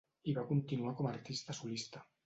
[0.31, 2.07] i va continuar com a artista solista.